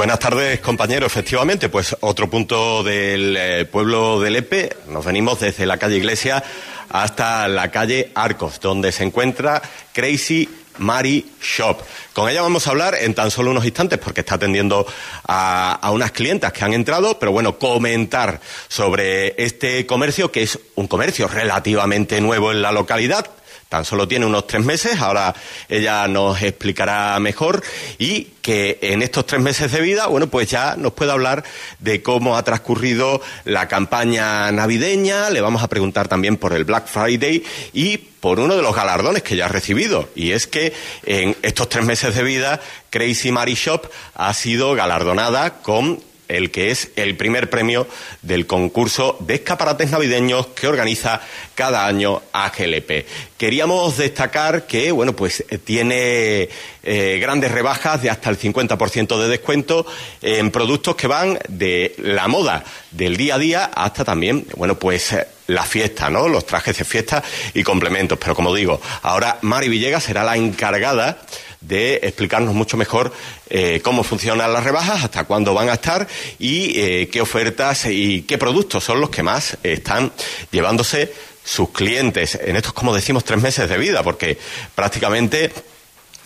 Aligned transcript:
Buenas 0.00 0.18
tardes, 0.18 0.60
compañero. 0.60 1.04
Efectivamente, 1.04 1.68
pues 1.68 1.94
otro 2.00 2.30
punto 2.30 2.82
del 2.82 3.36
eh, 3.38 3.66
pueblo 3.66 4.18
de 4.18 4.30
Lepe. 4.30 4.76
Nos 4.88 5.04
venimos 5.04 5.40
desde 5.40 5.66
la 5.66 5.76
calle 5.76 5.98
Iglesia 5.98 6.42
hasta 6.88 7.46
la 7.48 7.70
calle 7.70 8.10
Arcos, 8.14 8.60
donde 8.60 8.92
se 8.92 9.04
encuentra 9.04 9.60
Crazy 9.92 10.48
Mari 10.78 11.32
Shop. 11.42 11.82
Con 12.14 12.30
ella 12.30 12.40
vamos 12.40 12.66
a 12.66 12.70
hablar 12.70 12.94
en 12.98 13.12
tan 13.12 13.30
solo 13.30 13.50
unos 13.50 13.66
instantes 13.66 13.98
porque 13.98 14.20
está 14.20 14.36
atendiendo 14.36 14.86
a, 15.28 15.90
unas 15.92 16.12
clientas 16.12 16.54
que 16.54 16.64
han 16.64 16.72
entrado, 16.72 17.18
pero 17.18 17.32
bueno, 17.32 17.58
comentar 17.58 18.40
sobre 18.68 19.34
este 19.36 19.84
comercio 19.84 20.32
que 20.32 20.44
es 20.44 20.58
un 20.76 20.86
comercio 20.86 21.28
relativamente 21.28 22.22
nuevo 22.22 22.52
en 22.52 22.62
la 22.62 22.72
localidad. 22.72 23.26
Tan 23.70 23.84
solo 23.84 24.08
tiene 24.08 24.26
unos 24.26 24.48
tres 24.48 24.64
meses, 24.64 24.98
ahora 24.98 25.32
ella 25.68 26.08
nos 26.08 26.42
explicará 26.42 27.16
mejor 27.20 27.62
y 27.98 28.24
que 28.42 28.80
en 28.82 29.00
estos 29.00 29.26
tres 29.26 29.40
meses 29.40 29.70
de 29.70 29.80
vida, 29.80 30.08
bueno, 30.08 30.26
pues 30.26 30.50
ya 30.50 30.74
nos 30.76 30.92
puede 30.92 31.12
hablar 31.12 31.44
de 31.78 32.02
cómo 32.02 32.36
ha 32.36 32.42
transcurrido 32.42 33.22
la 33.44 33.68
campaña 33.68 34.50
navideña, 34.50 35.30
le 35.30 35.40
vamos 35.40 35.62
a 35.62 35.68
preguntar 35.68 36.08
también 36.08 36.36
por 36.36 36.52
el 36.52 36.64
Black 36.64 36.88
Friday 36.88 37.44
y 37.72 37.98
por 37.98 38.40
uno 38.40 38.56
de 38.56 38.62
los 38.62 38.74
galardones 38.74 39.22
que 39.22 39.36
ya 39.36 39.44
ha 39.44 39.48
recibido. 39.48 40.08
Y 40.16 40.32
es 40.32 40.48
que 40.48 40.72
en 41.06 41.36
estos 41.42 41.68
tres 41.68 41.84
meses 41.84 42.12
de 42.16 42.24
vida, 42.24 42.60
Crazy 42.90 43.30
Mary 43.30 43.54
Shop 43.54 43.88
ha 44.16 44.34
sido 44.34 44.74
galardonada 44.74 45.62
con 45.62 46.09
el 46.30 46.50
que 46.50 46.70
es 46.70 46.90
el 46.96 47.16
primer 47.16 47.50
premio 47.50 47.86
del 48.22 48.46
concurso 48.46 49.16
de 49.20 49.34
escaparates 49.34 49.90
navideños 49.90 50.46
que 50.48 50.68
organiza 50.68 51.20
cada 51.54 51.86
año 51.86 52.22
AGLP. 52.32 53.06
Queríamos 53.36 53.96
destacar 53.96 54.66
que, 54.66 54.92
bueno, 54.92 55.14
pues 55.14 55.44
tiene 55.64 56.48
eh, 56.82 57.18
grandes 57.20 57.50
rebajas 57.50 58.02
de 58.02 58.10
hasta 58.10 58.30
el 58.30 58.38
50% 58.38 59.18
de 59.20 59.28
descuento 59.28 59.86
en 60.22 60.50
productos 60.50 60.96
que 60.96 61.06
van 61.06 61.38
de 61.48 61.94
la 61.98 62.28
moda 62.28 62.64
del 62.90 63.16
día 63.16 63.34
a 63.34 63.38
día 63.38 63.64
hasta 63.64 64.04
también, 64.04 64.46
bueno, 64.56 64.78
pues 64.78 65.14
la 65.50 65.64
fiesta, 65.64 66.08
¿no? 66.10 66.28
Los 66.28 66.46
trajes 66.46 66.78
de 66.78 66.84
fiesta 66.84 67.22
y 67.54 67.62
complementos. 67.62 68.18
Pero 68.18 68.34
como 68.34 68.54
digo, 68.54 68.80
ahora 69.02 69.38
Mari 69.42 69.68
Villegas 69.68 70.04
será 70.04 70.24
la 70.24 70.36
encargada 70.36 71.22
de 71.60 71.96
explicarnos 72.02 72.54
mucho 72.54 72.76
mejor 72.76 73.12
eh, 73.48 73.80
cómo 73.82 74.02
funcionan 74.02 74.52
las 74.52 74.64
rebajas, 74.64 75.04
hasta 75.04 75.24
cuándo 75.24 75.52
van 75.52 75.68
a 75.68 75.74
estar 75.74 76.08
y 76.38 76.78
eh, 76.78 77.08
qué 77.12 77.20
ofertas 77.20 77.86
y 77.86 78.22
qué 78.22 78.38
productos 78.38 78.84
son 78.84 79.00
los 79.00 79.10
que 79.10 79.22
más 79.22 79.58
están 79.62 80.12
llevándose 80.50 81.12
sus 81.44 81.70
clientes 81.70 82.38
en 82.42 82.56
estos, 82.56 82.72
como 82.72 82.94
decimos, 82.94 83.24
tres 83.24 83.40
meses 83.40 83.68
de 83.68 83.78
vida, 83.78 84.02
porque 84.02 84.38
prácticamente 84.74 85.52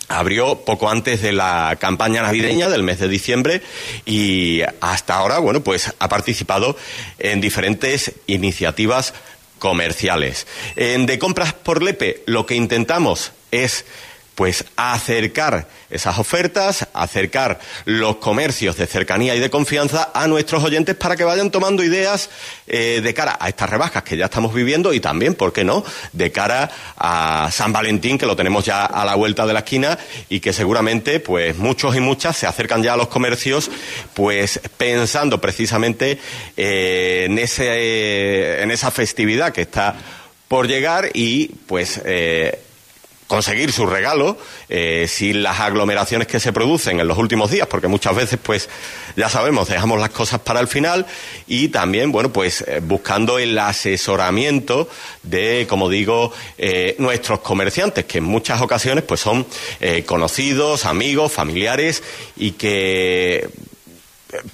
abrió 0.09 0.61
poco 0.61 0.91
antes 0.91 1.23
de 1.23 1.33
la 1.33 1.77
campaña 1.81 2.23
navideña 2.23 2.69
del 2.69 2.83
mes 2.83 3.01
de 3.01 3.09
diciembre 3.09 3.63
y 4.05 4.61
hasta 4.81 5.15
ahora, 5.15 5.39
bueno, 5.39 5.63
pues 5.63 5.93
ha 5.99 6.09
participado 6.09 6.77
en 7.19 7.41
diferentes 7.41 8.13
iniciativas 8.27 9.15
comerciales. 9.59 10.47
De 10.77 11.19
Compras 11.19 11.55
por 11.55 11.83
Lepe 11.83 12.23
lo 12.27 12.45
que 12.45 12.55
intentamos 12.55 13.33
es 13.51 13.87
pues 14.35 14.65
acercar 14.77 15.69
esas 15.91 16.19
ofertas, 16.19 16.89
acercar 16.93 17.61
los 17.85 18.17
comercios 18.17 18.77
de 18.77 18.87
cercanía 18.87 19.35
y 19.35 19.41
de 19.41 19.51
confianza 19.51 20.11
a 20.13 20.27
nuestros 20.27 20.65
oyentes 20.65 20.97
para 20.97 21.17
que 21.17 21.25
vayan 21.25 21.51
tomando 21.51 21.85
ideas 21.85 22.31
eh, 22.67 23.01
de 23.03 23.15
cara 23.15 23.37
a 23.39 23.49
estas 23.49 23.71
rebajas 23.71 24.03
que 24.03 24.17
ya 24.17 24.25
estamos 24.25 24.53
viviendo 24.53 24.93
y 24.93 25.01
también, 25.01 25.35
¿por 25.35 25.53
qué 25.53 25.65
no?, 25.65 25.85
de 26.13 26.33
cara 26.33 26.71
a 26.97 27.49
San 27.53 27.73
Valentín, 27.73 28.19
que 28.19 28.27
lo 28.27 28.35
tenemos 28.35 28.65
ya 28.65 28.85
a 28.85 29.05
la 29.05 29.15
vuelta 29.15 29.47
de 29.47 29.53
la 29.53 29.61
esquina 29.61 29.99
y 30.29 30.41
que 30.41 30.53
seguramente, 30.53 31.21
pues 31.21 31.57
muchos 31.57 31.95
y 31.97 32.01
muchas 32.01 32.37
se 32.37 32.47
acercan 32.47 32.83
ya 32.83 32.95
a 32.95 32.97
los 32.97 33.09
comercios, 33.09 33.71
pues 34.15 34.61
pensando 34.77 35.41
precisamente 35.41 36.19
eh, 36.57 37.27
en, 37.27 37.39
ese, 37.39 38.63
en 38.63 38.71
esa 38.71 38.91
festividad 38.91 39.53
que 39.53 39.63
está 39.63 39.95
por 40.49 40.69
llegar 40.69 41.11
y 41.15 41.49
pues 41.67 42.01
eh, 42.05 42.64
conseguir 43.35 43.73
su 43.73 43.85
regalo 43.85 44.39
eh, 44.69 45.07
sin 45.09 45.43
las 45.43 45.59
aglomeraciones 45.59 46.29
que 46.29 46.39
se 46.39 46.53
producen 46.53 47.01
en 47.01 47.09
los 47.09 47.19
últimos 47.19 47.51
días, 47.51 47.67
porque 47.67 47.89
muchas 47.89 48.15
veces, 48.15 48.39
pues, 48.41 48.69
ya 49.17 49.29
sabemos, 49.29 49.67
dejamos 49.67 49.99
las 49.99 50.11
cosas 50.11 50.39
para 50.39 50.61
el 50.61 50.69
final 50.69 51.05
y 51.49 51.67
también, 51.67 52.13
bueno, 52.13 52.33
pues, 52.33 52.61
eh, 52.69 52.81
buscando 52.81 53.41
el 53.41 53.59
asesoramiento 53.59 54.89
de, 55.25 55.67
como 55.69 55.89
digo, 55.89 56.33
eh, 56.59 56.95
nuestros 57.01 57.41
comerciantes, 57.41 58.05
que 58.05 58.19
en 58.19 58.25
muchas 58.25 58.61
ocasiones, 58.61 59.03
pues, 59.03 59.19
son 59.19 59.45
conocidos, 60.07 60.85
amigos, 60.85 61.33
familiares 61.33 62.05
y 62.37 62.53
que 62.53 63.49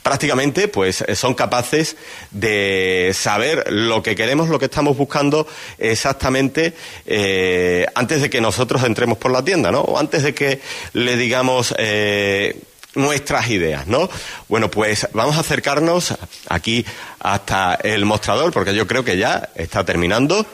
prácticamente 0.03 0.69
pues 0.69 1.05
son 1.15 1.35
capaces 1.35 1.97
de 2.31 3.13
saber 3.15 3.71
lo 3.71 4.03
que 4.03 4.15
queremos, 4.15 4.49
lo 4.49 4.59
que 4.59 4.67
estamos 4.67 4.97
buscando 4.97 5.47
exactamente 5.79 6.75
eh, 7.07 7.87
antes 7.95 8.23
de 8.23 8.31
que 8.31 8.41
nosotros 8.41 8.83
entremos 8.85 9.19
por 9.19 9.31
la 9.31 9.45
tienda, 9.45 9.71
¿no? 9.71 9.81
O 9.81 9.99
antes 9.99 10.23
de 10.23 10.35
que 10.35 10.61
le 10.93 11.17
digamos 11.17 11.75
eh, 11.79 12.61
nuestras 12.95 13.49
ideas, 13.51 13.87
¿no? 13.87 14.09
Bueno, 14.49 14.71
pues 14.71 15.09
vamos 15.13 15.37
a 15.37 15.41
acercarnos 15.41 16.15
aquí 16.49 16.85
hasta 17.21 17.75
el 17.75 18.05
mostrador 18.05 18.53
porque 18.53 18.75
yo 18.75 18.87
creo 18.87 19.05
que 19.05 19.17
ya 19.17 19.51
está 19.55 19.85
terminando 19.85 20.45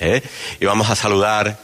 ¿eh? 0.00 0.22
y 0.60 0.64
vamos 0.66 0.90
a 0.90 0.96
saludar 0.96 1.58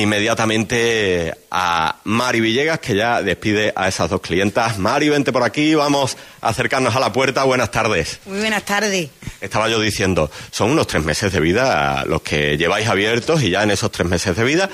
inmediatamente 0.00 1.34
a 1.50 1.96
Mari 2.04 2.40
Villegas, 2.40 2.78
que 2.78 2.96
ya 2.96 3.22
despide 3.22 3.72
a 3.76 3.88
esas 3.88 4.08
dos 4.08 4.20
clientas. 4.20 4.78
Mari, 4.78 5.08
vente 5.08 5.32
por 5.32 5.42
aquí, 5.42 5.74
vamos 5.74 6.16
a 6.40 6.48
acercarnos 6.48 6.96
a 6.96 7.00
la 7.00 7.12
puerta. 7.12 7.44
Buenas 7.44 7.70
tardes. 7.70 8.20
Muy 8.26 8.38
buenas 8.38 8.64
tardes. 8.64 9.10
Estaba 9.40 9.68
yo 9.68 9.80
diciendo, 9.80 10.30
son 10.50 10.70
unos 10.70 10.86
tres 10.86 11.04
meses 11.04 11.32
de 11.32 11.40
vida 11.40 12.04
los 12.06 12.22
que 12.22 12.56
lleváis 12.56 12.88
abiertos 12.88 13.42
y 13.42 13.50
ya 13.50 13.62
en 13.62 13.70
esos 13.70 13.90
tres 13.90 14.08
meses 14.08 14.36
de 14.36 14.44
vida 14.44 14.70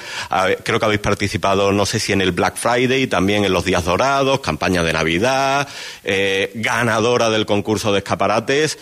creo 0.63 0.79
que 0.79 0.85
habéis 0.85 1.01
participado, 1.01 1.73
no 1.73 1.87
sé 1.87 1.99
si 1.99 2.13
en 2.13 2.21
el 2.21 2.33
Black 2.33 2.57
Friday, 2.57 3.07
también 3.07 3.45
en 3.45 3.53
los 3.53 3.65
días 3.65 3.85
dorados, 3.85 4.41
campaña 4.41 4.83
de 4.83 4.93
Navidad, 4.93 5.69
eh, 6.05 6.53
ganadora 6.55 7.31
del 7.31 7.47
concurso 7.47 7.93
de 7.93 7.99
escaparates. 7.99 8.79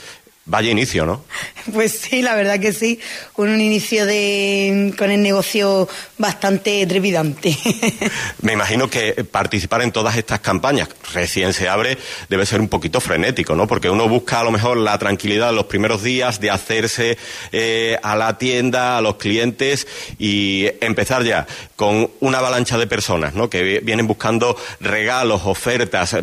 Vaya 0.48 0.70
inicio, 0.70 1.04
¿no? 1.04 1.24
Pues 1.72 1.98
sí, 1.98 2.22
la 2.22 2.36
verdad 2.36 2.60
que 2.60 2.72
sí. 2.72 3.00
Un 3.34 3.60
inicio 3.60 4.06
de, 4.06 4.94
con 4.96 5.10
el 5.10 5.20
negocio 5.20 5.88
bastante 6.18 6.86
trepidante. 6.86 7.58
Me 8.42 8.52
imagino 8.52 8.88
que 8.88 9.24
participar 9.24 9.82
en 9.82 9.90
todas 9.90 10.16
estas 10.16 10.38
campañas, 10.38 10.88
recién 11.12 11.52
se 11.52 11.68
abre, 11.68 11.98
debe 12.28 12.46
ser 12.46 12.60
un 12.60 12.68
poquito 12.68 13.00
frenético, 13.00 13.56
¿no? 13.56 13.66
Porque 13.66 13.90
uno 13.90 14.08
busca 14.08 14.38
a 14.38 14.44
lo 14.44 14.52
mejor 14.52 14.76
la 14.76 14.96
tranquilidad 14.98 15.50
en 15.50 15.56
los 15.56 15.66
primeros 15.66 16.04
días 16.04 16.38
de 16.38 16.52
hacerse 16.52 17.18
eh, 17.50 17.98
a 18.04 18.14
la 18.14 18.38
tienda, 18.38 18.98
a 18.98 19.00
los 19.00 19.16
clientes 19.16 19.88
y 20.16 20.68
empezar 20.80 21.24
ya 21.24 21.48
con 21.74 22.08
una 22.20 22.38
avalancha 22.38 22.78
de 22.78 22.86
personas, 22.86 23.34
¿no? 23.34 23.50
Que 23.50 23.80
vienen 23.80 24.06
buscando 24.06 24.56
regalos, 24.78 25.42
ofertas 25.44 26.14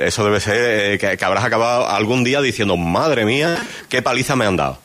eso 0.00 0.24
debe 0.24 0.40
ser 0.40 0.94
eh, 0.94 0.98
que, 0.98 1.24
habrás 1.24 1.44
acabado 1.44 1.88
algún 1.88 2.24
día 2.24 2.40
diciendo, 2.40 2.76
madre 2.76 3.24
mía, 3.24 3.58
qué 3.88 4.02
paliza 4.02 4.34
me 4.34 4.46
han 4.46 4.56
dado. 4.56 4.78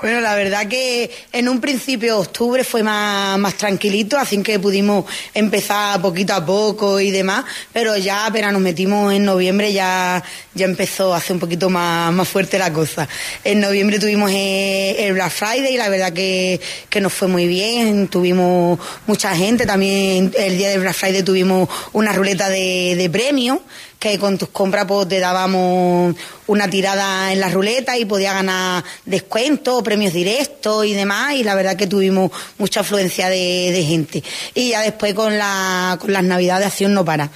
Bueno, 0.00 0.20
la 0.20 0.34
verdad 0.34 0.66
que 0.66 1.10
en 1.32 1.48
un 1.48 1.60
principio 1.60 2.18
octubre 2.18 2.64
fue 2.64 2.82
más, 2.82 3.38
más 3.38 3.54
tranquilito, 3.54 4.18
así 4.18 4.42
que 4.42 4.58
pudimos 4.58 5.04
empezar 5.34 6.00
poquito 6.00 6.34
a 6.34 6.44
poco 6.44 6.98
y 7.00 7.10
demás, 7.10 7.44
pero 7.72 7.96
ya 7.96 8.26
apenas 8.26 8.52
nos 8.52 8.62
metimos 8.62 9.12
en 9.12 9.24
noviembre 9.24 9.72
ya, 9.72 10.22
ya 10.54 10.64
empezó 10.64 11.14
a 11.14 11.18
hacer 11.18 11.34
un 11.34 11.40
poquito 11.40 11.70
más, 11.70 12.12
más 12.12 12.28
fuerte 12.28 12.58
la 12.58 12.72
cosa. 12.72 13.08
En 13.44 13.60
noviembre 13.60 13.98
tuvimos 13.98 14.30
el 14.32 15.12
Black 15.12 15.30
Friday 15.30 15.74
y 15.74 15.76
la 15.76 15.88
verdad 15.88 16.12
que, 16.12 16.60
que 16.88 17.00
nos 17.00 17.12
fue 17.12 17.28
muy 17.28 17.46
bien, 17.46 18.08
tuvimos 18.08 18.78
mucha 19.06 19.36
gente, 19.36 19.66
también 19.66 20.32
el 20.36 20.56
día 20.56 20.70
del 20.70 20.80
Black 20.80 20.94
Friday 20.94 21.22
tuvimos 21.22 21.68
una 21.92 22.12
ruleta 22.12 22.48
de, 22.48 22.94
de 22.96 23.10
premios 23.10 23.58
que 24.02 24.18
con 24.18 24.36
tus 24.36 24.48
compras 24.48 24.84
pues, 24.88 25.08
te 25.08 25.20
dábamos 25.20 26.16
una 26.48 26.68
tirada 26.68 27.32
en 27.32 27.38
la 27.38 27.48
ruleta 27.48 27.96
y 27.96 28.04
podía 28.04 28.32
ganar 28.32 28.82
descuentos, 29.04 29.80
premios 29.84 30.12
directos 30.12 30.84
y 30.84 30.92
demás, 30.92 31.34
y 31.34 31.44
la 31.44 31.54
verdad 31.54 31.76
que 31.76 31.86
tuvimos 31.86 32.32
mucha 32.58 32.80
afluencia 32.80 33.28
de, 33.28 33.70
de 33.70 33.84
gente. 33.84 34.24
Y 34.54 34.70
ya 34.70 34.80
después 34.80 35.14
con, 35.14 35.38
la, 35.38 35.98
con 36.00 36.12
las 36.12 36.24
navidades 36.24 36.66
así 36.66 36.84
no 36.86 37.04
para 37.04 37.30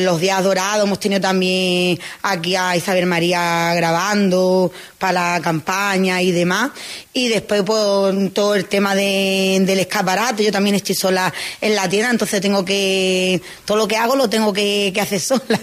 los 0.00 0.20
días 0.20 0.42
dorados 0.44 0.86
hemos 0.86 1.00
tenido 1.00 1.20
también 1.20 1.98
aquí 2.22 2.56
a 2.56 2.76
Isabel 2.76 3.06
María 3.06 3.74
grabando 3.74 4.72
para 4.98 5.34
la 5.34 5.40
campaña 5.40 6.22
y 6.22 6.32
demás. 6.32 6.70
Y 7.12 7.28
después 7.28 7.62
por 7.62 8.14
todo 8.30 8.54
el 8.54 8.66
tema 8.66 8.94
de, 8.94 9.62
del 9.64 9.80
escaparate. 9.80 10.44
Yo 10.44 10.52
también 10.52 10.76
estoy 10.76 10.94
sola 10.94 11.32
en 11.60 11.74
la 11.74 11.88
tienda 11.88 12.10
entonces 12.10 12.40
tengo 12.40 12.64
que 12.64 13.40
todo 13.64 13.76
lo 13.76 13.88
que 13.88 13.96
hago 13.96 14.16
lo 14.16 14.28
tengo 14.28 14.52
que, 14.52 14.90
que 14.94 15.00
hacer 15.00 15.20
sola 15.20 15.60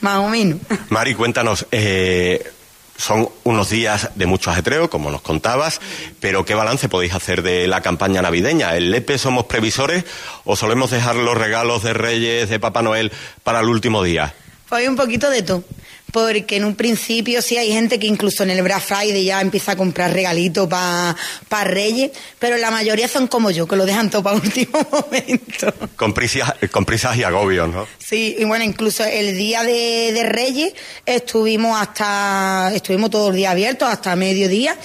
más 0.00 0.18
o 0.18 0.28
menos. 0.28 0.58
Mari 0.88 1.14
cuéntanos 1.14 1.66
eh 1.70 2.52
son 2.98 3.28
unos 3.44 3.70
días 3.70 4.10
de 4.16 4.26
mucho 4.26 4.50
ajetreo, 4.50 4.90
como 4.90 5.10
nos 5.10 5.22
contabas, 5.22 5.80
pero 6.20 6.44
¿qué 6.44 6.54
balance 6.54 6.88
podéis 6.88 7.14
hacer 7.14 7.42
de 7.42 7.66
la 7.68 7.80
campaña 7.80 8.20
navideña? 8.20 8.76
¿El 8.76 8.90
LEPE 8.90 9.16
somos 9.18 9.46
previsores 9.46 10.04
o 10.44 10.56
solemos 10.56 10.90
dejar 10.90 11.14
los 11.16 11.38
regalos 11.38 11.84
de 11.84 11.94
Reyes, 11.94 12.50
de 12.50 12.60
Papá 12.60 12.82
Noel, 12.82 13.12
para 13.44 13.60
el 13.60 13.68
último 13.68 14.02
día? 14.02 14.34
Pues 14.68 14.86
un 14.86 14.96
poquito 14.96 15.30
de 15.30 15.42
todo 15.42 15.64
porque 16.12 16.56
en 16.56 16.64
un 16.64 16.74
principio 16.74 17.42
sí 17.42 17.56
hay 17.56 17.72
gente 17.72 17.98
que 17.98 18.06
incluso 18.06 18.42
en 18.42 18.50
el 18.50 18.62
Black 18.62 18.80
Friday 18.80 19.24
ya 19.24 19.40
empieza 19.40 19.72
a 19.72 19.76
comprar 19.76 20.12
regalitos 20.12 20.66
para 20.66 21.16
pa 21.48 21.64
Reyes, 21.64 22.12
pero 22.38 22.56
la 22.56 22.70
mayoría 22.70 23.08
son 23.08 23.26
como 23.26 23.50
yo, 23.50 23.66
que 23.66 23.76
lo 23.76 23.84
dejan 23.84 24.10
todo 24.10 24.22
para 24.22 24.36
último 24.42 24.86
momento. 24.90 25.72
Con 25.96 26.14
prisas, 26.14 26.54
con 26.70 26.84
prisas 26.84 27.16
y 27.16 27.24
agobios, 27.24 27.68
¿no? 27.68 27.86
Sí, 27.98 28.36
y 28.38 28.44
bueno, 28.44 28.64
incluso 28.64 29.04
el 29.04 29.36
día 29.36 29.62
de, 29.64 30.12
de 30.12 30.22
Reyes 30.24 30.72
estuvimos 31.04 31.80
hasta, 31.80 32.72
estuvimos 32.74 33.10
todo 33.10 33.28
el 33.28 33.36
día 33.36 33.50
abiertos 33.50 33.88
hasta 33.88 34.16
mediodía 34.16 34.76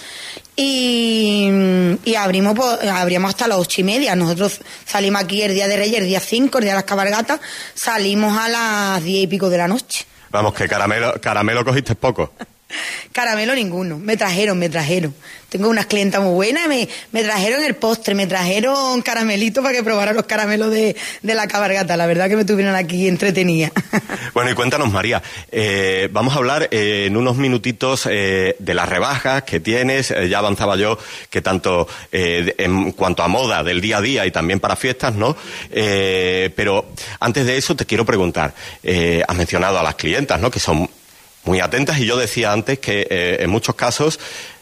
y, 0.55 1.49
y 2.03 2.15
abrimos, 2.15 2.59
abrimos 2.83 3.29
hasta 3.29 3.47
las 3.47 3.57
ocho 3.57 3.81
y 3.81 3.83
media. 3.85 4.15
Nosotros 4.15 4.59
salimos 4.85 5.23
aquí 5.23 5.41
el 5.41 5.53
día 5.53 5.67
de 5.67 5.77
Reyes, 5.77 5.99
el 5.99 6.07
día 6.07 6.19
cinco, 6.19 6.57
el 6.57 6.65
día 6.65 6.73
de 6.73 6.77
las 6.77 6.83
cabalgatas, 6.83 7.39
salimos 7.73 8.37
a 8.37 8.49
las 8.49 9.03
diez 9.03 9.23
y 9.23 9.27
pico 9.27 9.49
de 9.49 9.57
la 9.57 9.67
noche. 9.67 10.05
Vamos, 10.33 10.55
que 10.55 10.67
caramelo, 10.67 11.13
caramelo 11.21 11.63
cogiste 11.63 11.93
poco. 11.93 12.31
Caramelo 13.11 13.55
ninguno. 13.55 13.99
Me 13.99 14.17
trajeron, 14.17 14.57
me 14.59 14.69
trajeron. 14.69 15.13
Tengo 15.53 15.69
unas 15.69 15.85
clientas 15.85 16.19
muy 16.19 16.33
buenas, 16.33 16.67
me, 16.67 16.89
me 17.11 17.21
trajeron 17.21 17.63
el 17.63 17.75
postre, 17.75 18.15
me 18.15 18.25
trajeron 18.25 19.03
caramelito 19.03 19.61
para 19.61 19.75
que 19.75 19.83
probara 19.83 20.11
los 20.11 20.25
caramelos 20.25 20.71
de, 20.71 20.95
de 21.21 21.35
la 21.35 21.47
cabargata. 21.47 21.95
La 21.95 22.07
verdad 22.07 22.27
que 22.27 22.35
me 22.35 22.43
tuvieron 22.43 22.75
aquí 22.75 23.07
entretenida. 23.07 23.71
Bueno, 24.33 24.49
y 24.49 24.55
cuéntanos, 24.55 24.91
María, 24.91 25.21
eh, 25.51 26.09
vamos 26.11 26.33
a 26.33 26.37
hablar 26.37 26.67
eh, 26.71 27.05
en 27.05 27.17
unos 27.17 27.37
minutitos 27.37 28.07
eh, 28.09 28.55
de 28.57 28.73
las 28.73 28.89
rebajas 28.89 29.43
que 29.43 29.59
tienes. 29.59 30.11
Ya 30.27 30.39
avanzaba 30.39 30.75
yo 30.75 30.97
que 31.29 31.41
tanto 31.41 31.87
en 32.11 32.93
cuanto 32.93 33.21
a 33.21 33.27
moda 33.27 33.63
del 33.63 33.79
día 33.79 33.97
a 33.97 34.01
día 34.01 34.25
y 34.25 34.31
también 34.31 34.59
para 34.59 34.75
fiestas, 34.75 35.13
¿no? 35.13 35.37
Pero 35.69 36.93
antes 37.19 37.45
de 37.45 37.57
eso 37.57 37.75
te 37.75 37.85
quiero 37.85 38.05
preguntar, 38.05 38.55
has 39.27 39.37
mencionado 39.37 39.77
a 39.77 39.83
las 39.83 39.95
clientas, 39.95 40.39
¿no? 40.41 40.49
Que 40.49 40.59
son 40.59 40.89
muy 41.43 41.59
atentas 41.59 41.99
y 41.99 42.05
yo 42.05 42.17
decía 42.17 42.51
antes 42.51 42.79
que 42.79 43.07
eh, 43.09 43.37
en 43.39 43.49
muchos 43.49 43.75
casos 43.75 44.19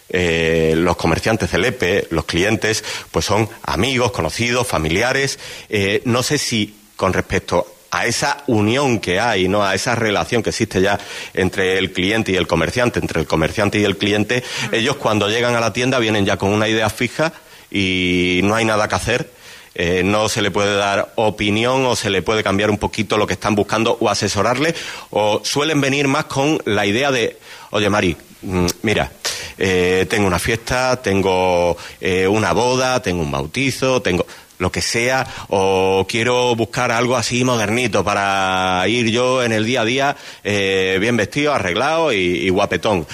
eh, 0.09 0.73
los 0.75 0.97
comerciantes 0.97 1.51
del 1.51 1.65
EPE, 1.65 2.07
los 2.09 2.25
clientes, 2.25 2.83
pues 3.11 3.25
son 3.25 3.47
amigos, 3.63 4.11
conocidos, 4.11 4.67
familiares. 4.67 5.39
Eh, 5.69 6.01
no 6.05 6.21
sé 6.21 6.37
si 6.37 6.75
con 6.97 7.13
respecto 7.13 7.65
a 7.91 8.05
esa 8.05 8.43
unión 8.47 8.99
que 8.99 9.19
hay, 9.19 9.47
¿no? 9.47 9.63
a 9.63 9.75
esa 9.75 9.95
relación 9.95 10.43
que 10.43 10.49
existe 10.49 10.81
ya 10.81 10.99
entre 11.33 11.77
el 11.77 11.91
cliente 11.91 12.31
y 12.31 12.35
el 12.35 12.47
comerciante, 12.47 12.99
entre 12.99 13.21
el 13.21 13.27
comerciante 13.27 13.79
y 13.79 13.83
el 13.83 13.97
cliente, 13.97 14.43
ellos 14.71 14.95
cuando 14.95 15.29
llegan 15.29 15.55
a 15.55 15.59
la 15.59 15.73
tienda 15.73 15.99
vienen 15.99 16.25
ya 16.25 16.37
con 16.37 16.49
una 16.49 16.67
idea 16.69 16.89
fija 16.89 17.33
y 17.69 18.41
no 18.43 18.55
hay 18.55 18.65
nada 18.65 18.87
que 18.87 18.95
hacer. 18.95 19.29
Eh, 19.73 20.03
no 20.03 20.27
se 20.27 20.41
le 20.41 20.51
puede 20.51 20.75
dar 20.75 21.13
opinión 21.15 21.85
o 21.85 21.95
se 21.95 22.09
le 22.09 22.21
puede 22.21 22.43
cambiar 22.43 22.69
un 22.69 22.77
poquito 22.77 23.17
lo 23.17 23.25
que 23.25 23.33
están 23.33 23.55
buscando 23.55 23.97
o 24.01 24.09
asesorarle 24.09 24.75
o 25.11 25.41
suelen 25.45 25.79
venir 25.79 26.09
más 26.09 26.25
con 26.25 26.59
la 26.65 26.85
idea 26.85 27.09
de, 27.09 27.37
oye 27.69 27.89
Mari, 27.89 28.17
mm, 28.41 28.65
mira, 28.81 29.09
eh, 29.57 30.05
tengo 30.09 30.27
una 30.27 30.39
fiesta, 30.39 31.01
tengo 31.01 31.77
eh, 32.01 32.27
una 32.27 32.51
boda, 32.51 33.01
tengo 33.01 33.21
un 33.21 33.31
bautizo, 33.31 34.01
tengo 34.01 34.25
lo 34.57 34.71
que 34.71 34.81
sea, 34.81 35.25
o 35.47 36.05
quiero 36.07 36.53
buscar 36.55 36.91
algo 36.91 37.15
así 37.15 37.43
modernito 37.43 38.03
para 38.03 38.83
ir 38.87 39.09
yo 39.09 39.41
en 39.41 39.53
el 39.53 39.65
día 39.65 39.81
a 39.81 39.85
día 39.85 40.17
eh, 40.43 40.97
bien 40.99 41.17
vestido, 41.17 41.53
arreglado 41.53 42.13
y, 42.13 42.47
guapetón. 42.49 43.07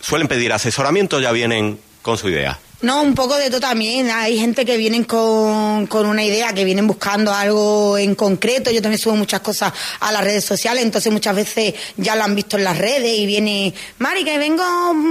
Suelen 0.00 0.28
pedir 0.28 0.52
asesoramiento, 0.52 1.20
ya 1.20 1.30
vienen 1.30 1.78
con 2.02 2.18
su 2.18 2.28
idea. 2.28 2.58
No, 2.82 3.00
un 3.00 3.14
poco 3.14 3.36
de 3.36 3.48
todo 3.48 3.60
también. 3.60 4.10
Hay 4.10 4.38
gente 4.38 4.66
que 4.66 4.76
vienen 4.76 5.04
con, 5.04 5.86
con, 5.86 6.04
una 6.04 6.22
idea, 6.22 6.52
que 6.52 6.62
vienen 6.62 6.86
buscando 6.86 7.32
algo 7.32 7.96
en 7.96 8.14
concreto. 8.14 8.70
Yo 8.70 8.82
también 8.82 8.98
subo 8.98 9.16
muchas 9.16 9.40
cosas 9.40 9.72
a 10.00 10.12
las 10.12 10.22
redes 10.22 10.44
sociales, 10.44 10.84
entonces 10.84 11.10
muchas 11.10 11.34
veces 11.34 11.72
ya 11.96 12.14
lo 12.16 12.24
han 12.24 12.34
visto 12.34 12.58
en 12.58 12.64
las 12.64 12.76
redes 12.76 13.16
y 13.16 13.24
viene, 13.24 13.72
Mari, 13.98 14.24
que 14.24 14.36
vengo 14.36 14.62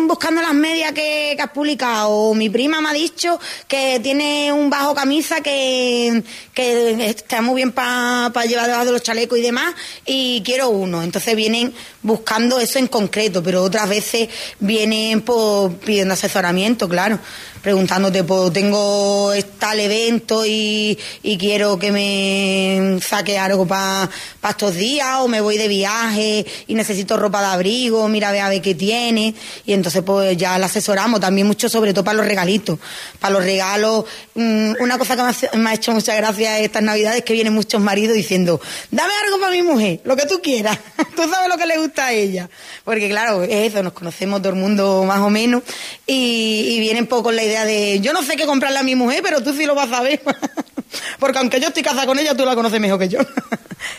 buscando 0.08 0.44
las 0.44 0.54
medias 0.54 0.92
que, 0.92 1.36
has 1.40 1.50
publicado. 1.50 2.12
O 2.12 2.36
mi 2.36 2.52
prima 2.52 2.82
me 2.82 2.90
ha 2.90 2.94
dicho 2.94 3.40
que 3.68 4.00
tiene 4.00 4.54
un 4.54 4.70
bajo 4.70 4.94
camisa 4.94 5.42
que, 5.42 6.24
que 6.54 7.10
está 7.10 7.42
muy 7.42 7.56
bien 7.56 7.72
para 7.72 8.30
pa 8.32 8.46
llevar 8.46 8.68
debajo 8.68 8.86
de 8.86 8.92
los 8.92 9.02
chalecos 9.02 9.40
y 9.40 9.42
demás, 9.42 9.74
y 10.06 10.44
quiero 10.46 10.70
uno. 10.70 11.02
Entonces 11.02 11.36
vienen 11.36 11.74
buscando 12.04 12.60
eso 12.60 12.78
en 12.78 12.86
concreto, 12.88 13.42
pero 13.42 13.64
otras 13.64 13.90
veces 13.90 14.30
vienen 14.60 15.22
pues, 15.22 15.74
pidiendo 15.84 16.14
asesoramiento, 16.14 16.88
claro 16.88 17.20
preguntándote, 17.66 18.24
pues 18.24 18.54
tengo 18.54 19.34
tal 19.58 19.80
evento 19.80 20.46
y, 20.46 21.00
y 21.24 21.36
quiero 21.36 21.80
que 21.80 21.92
me 21.92 23.00
saque 23.02 23.40
algo 23.40 23.66
para 23.66 24.08
pa 24.40 24.52
estos 24.52 24.76
días 24.76 25.16
o 25.22 25.28
me 25.28 25.42
voy 25.42 25.58
de 25.58 25.68
viaje 25.68 26.46
y 26.68 26.76
necesito 26.76 27.18
ropa 27.18 27.42
de 27.42 27.48
abrigo, 27.48 28.08
mira, 28.08 28.32
ve 28.32 28.40
a 28.40 28.50
ver 28.50 28.62
qué 28.62 28.76
tiene. 28.76 29.34
Y 29.66 29.74
entonces 29.74 30.04
pues 30.06 30.38
ya 30.38 30.60
la 30.60 30.68
asesoramos 30.68 31.20
también 31.20 31.48
mucho, 31.48 31.68
sobre 31.68 31.92
todo 31.92 32.04
para 32.04 32.18
los 32.18 32.28
regalitos. 32.28 32.78
Para 33.20 33.34
los 33.34 33.44
regalos, 33.44 34.06
mmm, 34.36 34.74
una 34.80 35.00
cosa 35.00 35.16
que 35.16 35.58
me 35.58 35.72
ha, 35.72 35.74
hecho 35.74 35.92
muchas 35.92 36.18
gracias 36.18 36.60
estas 36.60 36.84
navidades 36.84 37.18
es 37.18 37.26
que 37.26 37.34
vienen 37.34 37.54
muchos 37.54 37.82
maridos 37.82 38.16
diciendo, 38.16 38.62
dame 38.92 39.12
algo 39.26 39.40
para 39.40 39.52
mi 39.52 39.64
mujer, 39.64 40.02
lo 40.04 40.16
que 40.16 40.28
tú 40.28 40.40
quieras. 40.40 40.78
tú 41.16 41.24
sabes 41.24 41.50
lo 41.50 41.58
que 41.58 41.66
le 41.66 41.80
gusta 41.80 42.06
a 42.06 42.14
ella. 42.14 42.48
Porque 42.84 43.10
claro, 43.10 43.42
es 43.42 43.72
eso, 43.72 43.82
nos 43.82 43.94
conocemos 43.94 44.40
todo 44.44 44.54
el 44.54 44.60
mundo 44.60 45.04
más 45.08 45.22
o 45.22 45.32
menos 45.32 45.64
y, 46.06 46.76
y 46.76 46.80
vienen 46.80 47.08
poco 47.08 47.24
con 47.24 47.36
la 47.36 47.44
de 47.64 48.00
yo 48.02 48.12
no 48.12 48.24
sé 48.24 48.36
qué 48.36 48.46
comprarle 48.46 48.80
a 48.80 48.84
mi 48.84 48.96
mujer, 48.96 49.22
pero 49.24 49.42
tú 49.42 49.54
sí 49.54 49.66
lo 49.66 49.76
vas 49.76 49.92
a 49.92 50.02
ver. 50.02 50.22
Porque 51.20 51.38
aunque 51.38 51.60
yo 51.60 51.68
estoy 51.68 51.84
casada 51.84 52.06
con 52.06 52.20
ella, 52.20 52.36
tú 52.36 52.46
la 52.46 52.56
conoces 52.56 52.80
mejor 52.80 53.00
que 53.00 53.10
yo. 53.10 53.20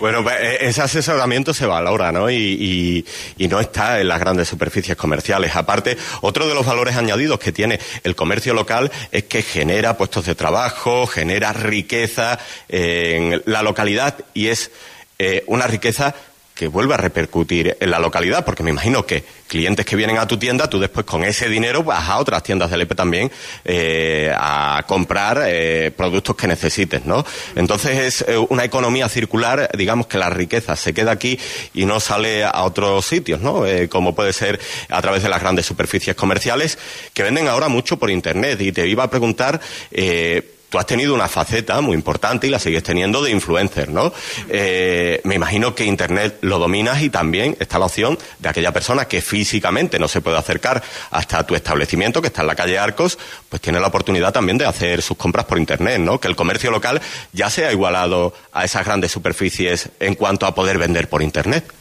Bueno, 0.01 0.23
pues 0.23 0.37
ese 0.61 0.83
asesoramiento 0.83 1.55
se 1.55 1.65
valora, 1.65 2.11
¿no? 2.11 2.29
Y, 2.29 3.05
y, 3.37 3.49
no 3.49 3.61
está 3.61 4.01
en 4.01 4.09
las 4.09 4.19
grandes 4.19 4.49
superficies 4.49 4.97
comerciales. 4.97 5.55
Aparte, 5.55 5.97
otro 6.23 6.49
de 6.49 6.55
los 6.55 6.67
valores 6.67 6.97
añadidos 6.97 7.39
que 7.39 7.53
tiene 7.53 7.79
el 8.03 8.17
comercio 8.17 8.53
local 8.53 8.91
es 9.13 9.25
que 9.25 9.43
genera 9.43 9.97
puestos 9.97 10.27
de 10.27 10.35
trabajo, 10.35 11.07
genera 11.07 11.53
riqueza 11.53 12.39
en 12.69 13.43
la 13.47 13.63
localidad 13.63 14.17
y 14.35 14.49
es 14.49 14.71
eh, 15.19 15.45
una 15.47 15.67
riqueza 15.67 16.15
que 16.57 16.69
vuelva 16.69 16.95
a 16.95 16.99
repercutir 16.99 17.77
en 17.79 17.91
la 17.91 17.99
localidad, 17.99 18.45
porque 18.45 18.63
me 18.63 18.71
imagino 18.71 19.05
que 19.05 19.23
clientes 19.47 19.85
que 19.85 19.95
vienen 19.95 20.17
a 20.17 20.27
tu 20.27 20.39
tienda, 20.39 20.69
tú 20.69 20.81
después 20.81 21.05
con 21.05 21.23
ese 21.23 21.51
dinero 21.51 21.85
vas 21.85 22.09
a 22.09 22.19
otras 22.19 22.43
tiendas 22.43 22.71
del 22.71 22.81
EPE 22.81 22.95
también 22.95 23.31
eh, 23.65 24.33
a 24.35 24.83
comprar 24.89 25.43
eh, 25.47 25.93
productos 25.95 26.35
que 26.35 26.49
necesites, 26.49 27.05
¿no? 27.05 27.25
Entonces 27.55 27.99
es 27.99 28.25
eh, 28.27 28.39
una 28.39 28.65
economía 28.65 29.09
circular, 29.11 29.71
digamos 29.77 30.07
que 30.07 30.17
la 30.17 30.31
riqueza 30.31 30.75
se 30.77 30.95
queda 30.95 31.13
aquí 31.13 31.39
y 31.75 31.85
no 31.85 32.01
sale 32.01 32.43
a 32.43 32.63
otros 32.65 33.05
sitios, 33.05 33.43
¿no? 33.43 33.67
Eh, 33.67 33.89
como 33.91 34.15
puede 34.15 34.33
ser 34.33 34.59
a 34.89 35.03
través 35.03 35.23
de 35.23 35.29
las 35.29 35.41
grandes 35.41 35.67
superficies 35.67 36.17
comerciales 36.17 36.79
que 37.13 37.23
venden 37.23 37.49
ahora 37.49 37.69
mucho 37.69 37.99
por 37.99 38.11
internet. 38.11 38.61
Y 38.63 38.73
te 38.73 38.89
iba 38.89 39.05
a 39.05 39.11
preguntar 39.11 39.61
eh, 39.91 40.56
tú 40.69 40.79
has 40.79 40.87
tenido 40.87 41.15
una 41.15 41.29
faceta 41.29 41.81
muy 41.81 41.95
importante 41.95 42.47
y 42.47 42.51
la 42.51 42.59
sigues 42.59 42.83
teniendo 42.83 43.23
de 43.23 43.31
influencer, 43.31 43.89
¿no? 43.89 44.13
Eh, 44.49 45.21
me 45.25 45.35
imagino 45.35 45.75
que 45.75 45.85
Internet 45.85 46.39
lo 46.41 46.59
dominas 46.59 47.03
y 47.03 47.11
también 47.11 47.57
está 47.61 47.79
la 47.79 47.87
opción 47.87 48.19
de 48.39 48.49
aquella 48.49 48.73
persona 48.73 49.07
que 49.07 49.21
físicamente 49.21 49.99
no 49.99 50.09
se 50.09 50.21
puede 50.21 50.37
acercar 50.37 50.83
hasta 51.11 51.47
tu 51.47 51.55
establecimiento, 51.55 52.21
que 52.21 52.29
está 52.29 52.43
en 52.43 52.49
la 52.49 52.55
calle 52.55 52.79
Arcos, 52.79 53.19
pues 53.49 53.63
tiene 53.63 53.81
la 53.81 53.87
oportunidad 53.87 54.33
también 54.33 54.59
de 54.59 54.67
hacer 54.67 55.03
sus 55.03 55.17
compras 55.17 55.47
por 55.47 55.59
Internet, 55.59 56.01
¿no? 56.01 56.21
Que 56.21 56.29
el 56.29 56.37
comercio 56.37 56.71
local 56.71 57.01
ya 57.33 57.49
se 57.51 57.65
ha 57.65 57.73
igualado 57.73 58.35
a 58.53 58.65
esas 58.65 58.85
grandes 58.85 59.13
superficies 59.13 59.89
en 60.01 60.15
cuanto 60.15 60.47
a 60.47 60.55
poder 60.55 60.79
vender 60.79 61.09
por 61.09 61.23
Internet. 61.23 61.73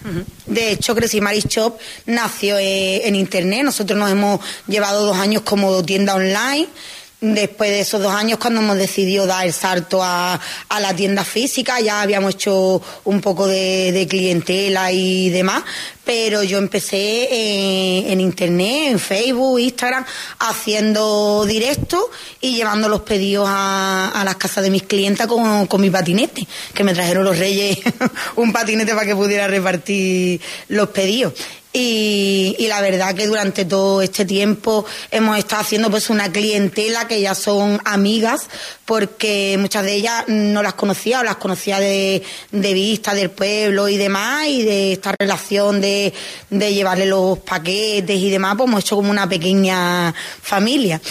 De 0.45 0.71
hecho, 0.71 0.95
Crecimari 0.95 1.41
Shop 1.41 1.77
nació 2.05 2.57
eh, 2.57 3.07
en 3.07 3.15
Internet. 3.15 3.63
Nosotros 3.63 3.97
nos 3.97 4.11
hemos 4.11 4.39
llevado 4.67 5.05
dos 5.05 5.17
años 5.17 5.41
como 5.41 5.83
tienda 5.83 6.15
online 6.15 6.67
después 7.33 7.69
de 7.69 7.79
esos 7.79 8.01
dos 8.01 8.13
años 8.13 8.37
cuando 8.37 8.61
hemos 8.61 8.77
decidido 8.77 9.25
dar 9.25 9.45
el 9.45 9.53
salto 9.53 10.03
a, 10.03 10.39
a 10.69 10.79
la 10.79 10.95
tienda 10.95 11.23
física, 11.23 11.79
ya 11.79 12.01
habíamos 12.01 12.35
hecho 12.35 12.81
un 13.05 13.21
poco 13.21 13.47
de, 13.47 13.91
de 13.91 14.07
clientela 14.07 14.91
y 14.91 15.29
demás, 15.29 15.63
pero 16.03 16.43
yo 16.43 16.57
empecé 16.57 17.27
en, 17.31 18.11
en, 18.11 18.21
internet, 18.21 18.91
en 18.91 18.99
Facebook, 18.99 19.59
Instagram, 19.59 20.05
haciendo 20.39 21.45
directo 21.45 22.11
y 22.41 22.55
llevando 22.55 22.87
los 22.87 23.01
pedidos 23.01 23.47
a, 23.49 24.09
a 24.09 24.23
las 24.23 24.35
casas 24.35 24.63
de 24.63 24.69
mis 24.69 24.83
clientas 24.83 25.27
con, 25.27 25.67
con 25.67 25.81
mi 25.81 25.89
patinete, 25.89 26.47
que 26.73 26.83
me 26.83 26.93
trajeron 26.93 27.23
los 27.25 27.39
reyes 27.39 27.79
un 28.35 28.53
patinete 28.53 28.93
para 28.93 29.07
que 29.07 29.15
pudiera 29.15 29.47
repartir 29.47 30.39
los 30.69 30.89
pedidos. 30.89 31.33
Y, 31.77 32.55
la 32.69 32.79
verdad 32.79 33.13
que 33.13 33.27
durante 33.27 33.65
todo 33.65 34.01
este 34.01 34.23
tiempo 34.23 34.85
hemos 35.11 35.37
estado 35.37 35.61
haciendo 35.61 35.91
pues 35.91 36.09
una 36.09 36.31
clientela 36.31 37.05
que 37.05 37.19
ya 37.19 37.35
son 37.35 37.81
amigas 37.83 38.47
porque 38.85 39.57
muchas 39.59 39.83
de 39.83 39.93
ellas 39.93 40.23
no 40.27 40.63
las 40.63 40.75
conocía 40.75 41.19
o 41.19 41.23
las 41.23 41.35
conocía 41.35 41.79
de, 41.81 42.23
de 42.51 42.73
vista 42.73 43.13
del 43.13 43.29
pueblo 43.29 43.89
y 43.89 43.97
demás 43.97 44.47
y 44.47 44.63
de 44.63 44.93
esta 44.93 45.13
relación 45.19 45.81
de, 45.81 46.13
de 46.49 46.73
llevarle 46.73 47.05
los 47.05 47.39
paquetes 47.39 48.19
y 48.19 48.29
demás 48.29 48.55
pues 48.57 48.69
hemos 48.69 48.79
hecho 48.79 48.95
como 48.95 49.11
una 49.11 49.27
pequeña 49.27 50.13
familia 50.41 51.01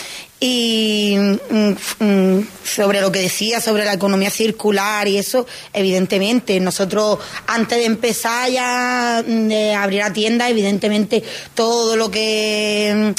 Y 0.41 1.17
mm, 1.17 2.05
mm, 2.05 2.49
sobre 2.65 3.01
lo 3.01 3.11
que 3.11 3.21
decía, 3.21 3.61
sobre 3.61 3.85
la 3.85 3.95
economía 3.95 4.31
circular 4.31 5.09
y 5.09 5.17
eso, 5.17 5.47
evidentemente, 5.73 6.61
nosotros 6.61 7.19
antes 7.47 7.79
de 7.79 7.85
empezar 7.85 8.51
ya 8.51 9.25
mm, 9.27 9.49
de 9.49 9.75
abrir 9.75 10.01
la 10.01 10.13
tienda, 10.13 10.49
evidentemente 10.51 11.23
todo 11.55 11.97
lo 11.97 12.11
que 12.11 13.15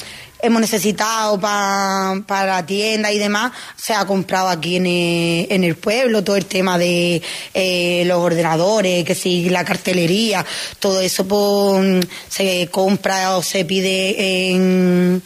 hemos 0.45 0.61
necesitado 0.61 1.39
para 1.39 2.45
la 2.45 2.65
tienda 2.65 3.11
y 3.11 3.17
demás, 3.17 3.51
se 3.75 3.93
ha 3.93 4.05
comprado 4.05 4.49
aquí 4.49 4.75
en 4.75 4.85
el, 4.85 5.47
en 5.49 5.63
el 5.63 5.75
pueblo, 5.75 6.23
todo 6.23 6.35
el 6.35 6.45
tema 6.45 6.77
de 6.77 7.21
eh, 7.53 8.03
los 8.05 8.19
ordenadores, 8.19 9.03
que 9.03 9.15
si 9.15 9.49
la 9.49 9.65
cartelería, 9.65 10.45
todo 10.79 11.01
eso 11.01 11.27
pues, 11.27 12.05
se 12.29 12.67
compra 12.71 13.37
o 13.37 13.43
se 13.43 13.65
pide 13.65 14.51
en, 14.51 15.21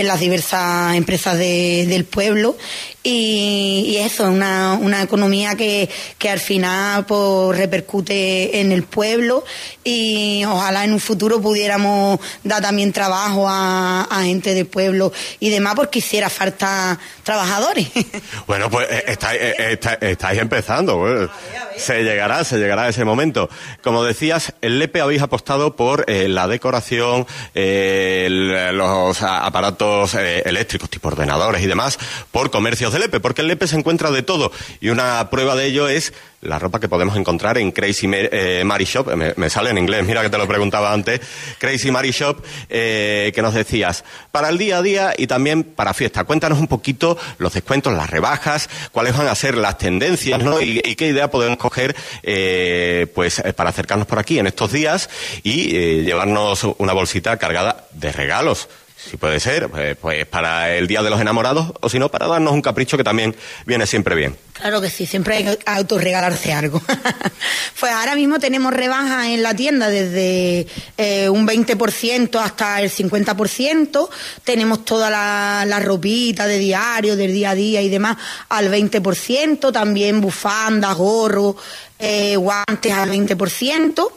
en 0.00 0.08
las 0.08 0.20
diversas 0.20 0.94
empresas 0.96 1.38
de, 1.38 1.86
del 1.88 2.04
pueblo 2.04 2.56
y, 3.02 3.84
y 3.88 3.96
eso, 3.96 4.24
una, 4.24 4.74
una 4.74 5.02
economía 5.02 5.54
que, 5.54 5.88
que 6.18 6.28
al 6.28 6.38
final 6.38 7.06
pues, 7.06 7.56
repercute 7.56 8.60
en 8.60 8.72
el 8.72 8.82
pueblo 8.82 9.44
y 9.84 10.44
ojalá 10.44 10.84
en 10.84 10.92
un 10.92 11.00
futuro 11.00 11.40
pudiéramos 11.40 12.20
dar 12.44 12.60
también 12.60 12.92
trabajo 12.92 13.48
a, 13.48 14.02
a 14.02 14.22
gente 14.24 14.52
del 14.52 14.66
pueblo 14.66 15.12
y 15.38 15.48
demás 15.48 15.76
porque 15.76 16.00
hiciera 16.00 16.28
falta 16.28 16.98
trabajadores. 17.22 17.88
Bueno, 18.46 18.70
pues 18.70 18.88
eh, 18.90 19.04
estáis, 19.06 19.40
eh, 19.40 19.78
estáis, 20.00 20.40
empezando. 20.40 20.98
Pues. 20.98 21.28
Se 21.76 22.02
llegará, 22.02 22.42
se 22.42 22.58
llegará 22.58 22.88
ese 22.88 23.04
momento. 23.04 23.48
Como 23.82 24.02
decías, 24.02 24.54
el 24.60 24.78
LEPE 24.78 25.00
habéis 25.00 25.22
apostado 25.22 25.76
por 25.76 26.04
eh, 26.08 26.28
la 26.28 26.48
decoración, 26.48 27.26
los 27.54 29.22
aparatos 29.22 29.89
eléctricos, 30.14 30.90
tipo 30.90 31.08
ordenadores 31.08 31.62
y 31.62 31.66
demás, 31.66 31.98
por 32.30 32.50
comercio 32.50 32.90
del 32.90 33.02
Lepe, 33.02 33.20
porque 33.20 33.42
el 33.42 33.48
Lepe 33.48 33.66
se 33.66 33.76
encuentra 33.76 34.10
de 34.10 34.22
todo. 34.22 34.52
Y 34.80 34.90
una 34.90 35.30
prueba 35.30 35.56
de 35.56 35.66
ello 35.66 35.88
es 35.88 36.12
la 36.42 36.58
ropa 36.58 36.80
que 36.80 36.88
podemos 36.88 37.16
encontrar 37.16 37.58
en 37.58 37.70
Crazy 37.70 38.08
eh, 38.10 38.62
Mary 38.64 38.84
Shop. 38.84 39.06
Me, 39.14 39.50
sale 39.50 39.70
en 39.70 39.78
inglés, 39.78 40.04
mira 40.06 40.22
que 40.22 40.30
te 40.30 40.38
lo 40.38 40.48
preguntaba 40.48 40.92
antes. 40.92 41.20
Crazy 41.58 41.90
Mary 41.90 42.12
Shop, 42.12 42.42
eh, 42.68 43.30
que 43.34 43.42
nos 43.42 43.54
decías, 43.54 44.04
para 44.30 44.48
el 44.48 44.58
día 44.58 44.78
a 44.78 44.82
día 44.82 45.12
y 45.16 45.26
también 45.26 45.64
para 45.64 45.92
fiesta. 45.92 46.24
Cuéntanos 46.24 46.58
un 46.58 46.66
poquito 46.66 47.18
los 47.38 47.52
descuentos, 47.52 47.92
las 47.92 48.08
rebajas, 48.08 48.70
cuáles 48.92 49.16
van 49.16 49.28
a 49.28 49.34
ser 49.34 49.56
las 49.56 49.76
tendencias, 49.78 50.42
¿no? 50.42 50.60
Y, 50.60 50.80
qué 51.00 51.08
idea 51.08 51.30
podemos 51.30 51.58
coger, 51.58 51.94
eh, 52.22 53.06
pues, 53.14 53.42
para 53.56 53.70
acercarnos 53.70 54.06
por 54.06 54.18
aquí 54.18 54.38
en 54.38 54.46
estos 54.46 54.72
días 54.72 55.08
y 55.42 56.02
llevarnos 56.02 56.64
una 56.78 56.92
bolsita 56.92 57.36
cargada 57.36 57.86
de 57.92 58.12
regalos. 58.12 58.68
Si 59.08 59.16
puede 59.16 59.40
ser, 59.40 59.68
pues, 59.70 59.96
pues, 59.96 60.26
para 60.26 60.74
el 60.74 60.86
Día 60.86 61.02
de 61.02 61.10
los 61.10 61.20
Enamorados 61.20 61.72
o 61.80 61.88
si 61.88 61.98
no, 61.98 62.10
para 62.10 62.26
darnos 62.26 62.52
un 62.52 62.60
capricho 62.60 62.96
que 62.96 63.04
también 63.04 63.34
viene 63.64 63.86
siempre 63.86 64.14
bien. 64.14 64.36
Claro 64.52 64.80
que 64.80 64.90
sí, 64.90 65.06
siempre 65.06 65.36
hay 65.36 65.44
que 65.44 65.58
autorregalarse 65.64 66.52
algo. 66.52 66.82
pues 67.80 67.92
ahora 67.92 68.14
mismo 68.14 68.38
tenemos 68.38 68.74
rebajas 68.74 69.28
en 69.28 69.42
la 69.42 69.54
tienda 69.54 69.88
desde 69.88 70.66
eh, 70.98 71.30
un 71.30 71.46
20% 71.46 72.38
hasta 72.38 72.82
el 72.82 72.90
50%. 72.90 74.08
Tenemos 74.44 74.84
toda 74.84 75.08
la, 75.08 75.64
la, 75.66 75.80
ropita 75.80 76.46
de 76.46 76.58
diario, 76.58 77.16
del 77.16 77.32
día 77.32 77.50
a 77.50 77.54
día 77.54 77.80
y 77.80 77.88
demás 77.88 78.18
al 78.50 78.70
20%. 78.70 79.72
También 79.72 80.20
bufandas, 80.20 80.94
gorros, 80.94 81.56
eh, 81.98 82.36
guantes 82.36 82.92
al 82.92 83.10
20% 83.10 84.10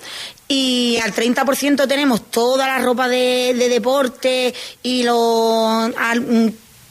y 0.54 1.00
al 1.04 1.16
30% 1.16 1.88
tenemos 1.88 2.30
toda 2.30 2.68
la 2.68 2.78
ropa 2.78 3.08
de, 3.08 3.56
deporte 3.56 4.54
y 4.84 5.02
lo, 5.02 5.90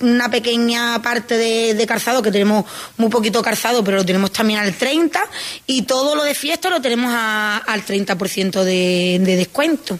una 0.01 0.31
pequeña 0.33 1.01
parte 1.01 1.37
de, 1.37 1.87
calzado, 1.87 2.23
que 2.23 2.33
tenemos 2.33 2.65
muy 2.97 3.09
poquito 3.09 3.41
calzado, 3.41 3.85
pero 3.85 3.99
lo 3.99 4.05
tenemos 4.05 4.33
también 4.33 4.59
al 4.59 4.77
30%, 4.77 5.13
y 5.69 5.83
todo 5.83 6.17
lo 6.17 6.25
de 6.25 6.35
fiesta 6.35 6.71
lo 6.71 6.83
tenemos 6.83 7.13
al 7.15 7.87
30% 7.87 8.65
de, 8.65 9.21
de 9.21 9.37
descuento. 9.37 9.97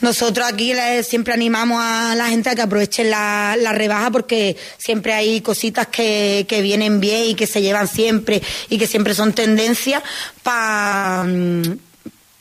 Nosotros 0.00 0.46
aquí 0.50 0.72
siempre 1.02 1.34
animamos 1.34 1.82
a 1.82 2.14
la 2.14 2.28
gente 2.28 2.48
a 2.48 2.54
que 2.54 2.62
aprovechen 2.62 3.10
la, 3.10 3.56
la 3.58 3.72
rebaja 3.72 4.10
porque 4.10 4.56
siempre 4.78 5.12
hay 5.12 5.42
cositas 5.42 5.86
que, 5.88 6.46
que, 6.48 6.62
vienen 6.62 7.00
bien 7.00 7.24
y 7.24 7.34
que 7.34 7.46
se 7.46 7.62
llevan 7.62 7.88
siempre 7.88 8.42
y 8.68 8.78
que 8.78 8.86
siempre 8.86 9.14
son 9.14 9.32
tendencias 9.32 10.02
para 10.42 11.24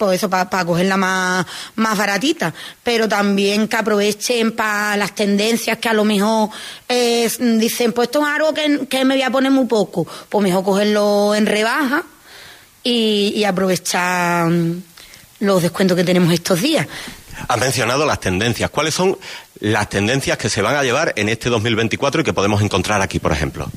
pues 0.05 0.17
eso, 0.17 0.29
para 0.29 0.65
cogerla 0.65 0.97
más, 0.97 1.45
más 1.75 1.97
baratita, 1.97 2.53
pero 2.83 3.07
también 3.07 3.67
que 3.67 3.75
aprovechen 3.77 4.51
para 4.51 4.97
las 4.97 5.15
tendencias 5.15 5.77
que 5.77 5.89
a 5.89 5.93
lo 5.93 6.03
mejor 6.03 6.49
dicen, 6.87 7.93
pues 7.93 8.07
esto 8.07 8.21
es 8.21 8.27
algo 8.27 8.53
que, 8.53 9.05
me 9.05 9.15
voy 9.15 9.21
a 9.21 9.31
poner 9.31 9.51
muy 9.51 9.65
poco, 9.65 10.05
pues 10.29 10.43
mejor 10.43 10.63
cogerlo 10.63 11.33
en 11.35 11.45
rebaja 11.45 12.03
y, 12.83 13.33
y 13.35 13.43
aprovechar 13.45 14.51
los 15.39 15.61
descuentos 15.61 15.95
que 15.95 16.03
tenemos 16.03 16.33
estos 16.33 16.61
días. 16.61 16.87
Has 17.47 17.59
mencionado 17.59 18.05
las 18.05 18.19
tendencias. 18.19 18.69
¿Cuáles 18.69 18.93
son 18.93 19.17
las 19.59 19.89
tendencias 19.89 20.37
que 20.37 20.49
se 20.49 20.61
van 20.61 20.75
a 20.75 20.83
llevar 20.83 21.13
en 21.15 21.29
este 21.29 21.49
2024 21.49 22.21
y 22.21 22.23
que 22.23 22.33
podemos 22.33 22.61
encontrar 22.61 23.01
aquí, 23.01 23.19
por 23.19 23.31
ejemplo? 23.31 23.69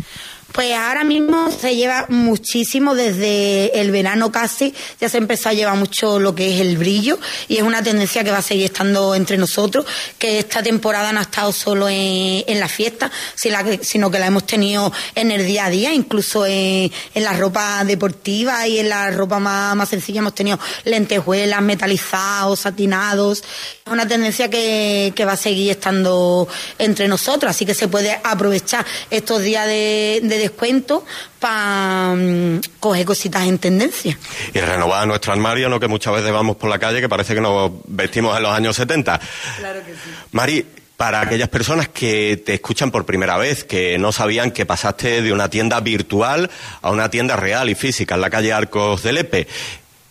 Pues 0.52 0.72
ahora 0.72 1.02
mismo 1.04 1.50
se 1.50 1.74
lleva 1.74 2.06
muchísimo 2.08 2.94
desde 2.94 3.78
el 3.80 3.90
verano 3.90 4.30
casi, 4.30 4.72
ya 5.00 5.08
se 5.08 5.18
empezó 5.18 5.48
a 5.48 5.52
llevar 5.52 5.76
mucho 5.76 6.20
lo 6.20 6.34
que 6.34 6.54
es 6.54 6.60
el 6.60 6.78
brillo 6.78 7.18
y 7.48 7.56
es 7.56 7.62
una 7.62 7.82
tendencia 7.82 8.22
que 8.22 8.30
va 8.30 8.38
a 8.38 8.42
seguir 8.42 8.66
estando 8.66 9.14
entre 9.14 9.36
nosotros, 9.38 9.84
que 10.18 10.38
esta 10.38 10.62
temporada 10.62 11.12
no 11.12 11.18
ha 11.18 11.24
estado 11.24 11.52
solo 11.52 11.88
en, 11.88 12.60
la 12.60 12.68
fiesta, 12.68 13.10
sino 13.34 14.10
que 14.10 14.18
la 14.18 14.26
hemos 14.28 14.46
tenido 14.46 14.92
en 15.14 15.30
el 15.30 15.44
día 15.44 15.66
a 15.66 15.70
día, 15.70 15.92
incluso 15.92 16.46
en, 16.46 16.90
la 17.14 17.32
ropa 17.32 17.84
deportiva 17.84 18.66
y 18.68 18.78
en 18.78 18.88
la 18.88 19.10
ropa 19.10 19.38
más, 19.40 19.74
más 19.76 19.88
sencilla 19.88 20.20
hemos 20.20 20.34
tenido 20.34 20.58
lentejuelas, 20.84 21.60
metalizados, 21.60 22.60
satinados. 22.60 23.42
Es 23.84 23.92
una 23.92 24.06
tendencia 24.06 24.48
que, 24.48 25.12
va 25.26 25.32
a 25.32 25.36
seguir 25.36 25.72
estando 25.72 26.46
entre 26.78 27.08
nosotros, 27.08 27.50
así 27.50 27.66
que 27.66 27.74
se 27.74 27.88
puede 27.88 28.18
aprovechar 28.22 28.86
estos 29.10 29.42
días 29.42 29.66
de 29.66 30.20
descuento 30.38 31.04
para 31.38 32.14
mm, 32.14 32.60
coger 32.80 33.04
cositas 33.04 33.46
en 33.46 33.58
tendencia. 33.58 34.18
Y 34.52 34.60
renovar 34.60 35.06
nuestro 35.06 35.32
armario, 35.32 35.68
no 35.68 35.80
que 35.80 35.88
muchas 35.88 36.14
veces 36.14 36.32
vamos 36.32 36.56
por 36.56 36.70
la 36.70 36.78
calle 36.78 37.00
que 37.00 37.08
parece 37.08 37.34
que 37.34 37.40
nos 37.40 37.72
vestimos 37.86 38.36
en 38.36 38.42
los 38.42 38.52
años 38.52 38.76
70. 38.76 39.20
Claro 39.58 39.80
que 39.84 39.92
sí. 39.92 40.10
Mari, 40.32 40.66
para 40.96 41.20
aquellas 41.20 41.48
personas 41.48 41.88
que 41.88 42.42
te 42.44 42.54
escuchan 42.54 42.90
por 42.90 43.04
primera 43.04 43.36
vez, 43.36 43.64
que 43.64 43.98
no 43.98 44.12
sabían 44.12 44.50
que 44.50 44.64
pasaste 44.64 45.22
de 45.22 45.32
una 45.32 45.50
tienda 45.50 45.80
virtual 45.80 46.50
a 46.80 46.90
una 46.90 47.10
tienda 47.10 47.36
real 47.36 47.68
y 47.68 47.74
física 47.74 48.14
en 48.14 48.22
la 48.22 48.30
calle 48.30 48.52
Arcos 48.52 49.02
del 49.02 49.18
Epe, 49.18 49.46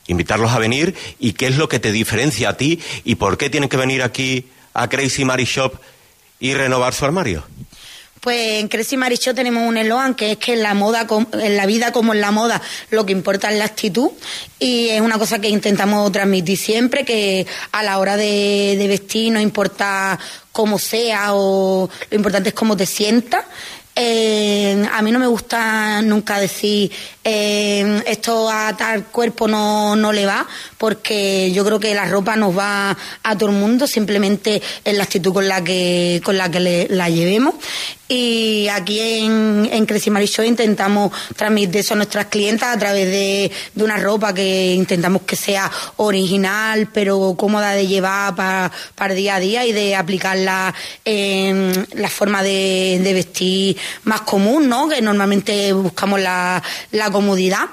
invitarlos 0.07 0.51
a 0.51 0.59
venir 0.59 0.95
y 1.19 1.33
qué 1.33 1.47
es 1.47 1.57
lo 1.57 1.67
que 1.67 1.79
te 1.79 1.91
diferencia 1.91 2.49
a 2.49 2.57
ti 2.57 2.79
y 3.03 3.15
por 3.15 3.37
qué 3.37 3.49
tienen 3.49 3.69
que 3.69 3.77
venir 3.77 4.03
aquí 4.03 4.47
a 4.73 4.87
Crazy 4.87 5.25
Mari 5.25 5.45
Shop 5.45 5.73
y 6.39 6.53
renovar 6.53 6.93
su 6.93 7.05
armario. 7.05 7.43
Pues 8.25 8.59
en 8.59 8.69
Crazy 8.69 8.97
Marichó 8.97 9.35
tenemos 9.35 9.69
un 9.69 9.77
eslogan 9.77 10.15
que 10.15 10.31
es 10.31 10.37
que 10.37 10.53
en 10.53 10.63
la 10.63 10.73
moda, 10.73 11.05
en 11.31 11.55
la 11.55 11.67
vida 11.67 11.91
como 11.91 12.11
en 12.11 12.21
la 12.21 12.31
moda, 12.31 12.59
lo 12.89 13.05
que 13.05 13.11
importa 13.11 13.51
es 13.51 13.59
la 13.59 13.65
actitud 13.65 14.09
y 14.57 14.89
es 14.89 14.99
una 14.99 15.19
cosa 15.19 15.37
que 15.37 15.47
intentamos 15.47 16.11
transmitir 16.11 16.57
siempre, 16.57 17.05
que 17.05 17.45
a 17.71 17.83
la 17.83 17.99
hora 17.99 18.17
de, 18.17 18.83
vestir 18.89 19.31
no 19.31 19.39
importa 19.39 20.17
cómo 20.51 20.79
sea 20.79 21.35
o 21.35 21.87
lo 22.09 22.17
importante 22.17 22.49
es 22.49 22.55
cómo 22.55 22.75
te 22.75 22.87
sientas. 22.87 23.45
Eh, 23.97 24.85
a 24.91 25.01
mí 25.03 25.11
no 25.11 25.19
me 25.19 25.27
gusta 25.27 26.01
nunca 26.01 26.37
decir 26.37 26.91
eh, 27.23 28.03
esto 28.05 28.49
a 28.49 28.75
tal 28.75 29.05
cuerpo 29.05 29.47
no, 29.47 29.95
no 29.95 30.11
le 30.11 30.25
va, 30.25 30.45
porque 30.77 31.51
yo 31.53 31.63
creo 31.63 31.79
que 31.79 31.95
la 31.95 32.05
ropa 32.05 32.35
nos 32.35 32.57
va 32.57 32.97
a 33.23 33.37
todo 33.37 33.51
el 33.51 33.55
mundo, 33.55 33.87
simplemente 33.87 34.61
es 34.83 34.97
la 34.97 35.03
actitud 35.03 35.31
con 35.31 35.47
la 35.47 35.63
que, 35.63 36.21
con 36.25 36.37
la 36.37 36.49
que 36.51 36.87
la 36.89 37.09
llevemos. 37.09 37.55
Y 38.07 38.67
aquí 38.67 38.99
en, 38.99 39.67
en 39.71 39.85
Crazy 39.87 40.11
Show 40.27 40.45
intentamos 40.45 41.11
transmitir 41.35 41.77
eso 41.77 41.95
a 41.95 41.97
nuestras 41.97 42.27
clientas 42.27 42.75
a 42.75 42.77
través 42.77 43.07
de, 43.07 43.51
de, 43.73 43.83
una 43.83 43.97
ropa 43.97 44.31
que 44.31 44.73
intentamos 44.73 45.23
que 45.23 45.35
sea 45.35 45.71
original, 45.97 46.87
pero 46.93 47.33
cómoda 47.35 47.71
de 47.71 47.87
llevar 47.87 48.35
para, 48.35 48.71
para 48.93 49.15
día 49.15 49.35
a 49.35 49.39
día 49.39 49.65
y 49.65 49.71
de 49.71 49.95
aplicarla 49.95 50.73
en 51.03 51.87
la 51.95 52.09
forma 52.09 52.43
de, 52.43 53.01
vestir 53.15 53.77
más 54.03 54.21
común, 54.21 54.69
¿no? 54.69 54.87
Que 54.87 55.01
normalmente 55.01 55.73
buscamos 55.73 56.19
la, 56.19 56.61
la 56.91 57.09
comodidad 57.09 57.69